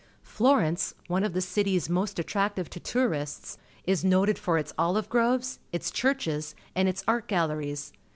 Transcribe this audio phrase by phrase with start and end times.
[0.25, 5.59] Florencej^ one of the cities most attractive "tD tT5urists, is noted for its olive groves,
[5.71, 7.93] its churches, and its art galleries.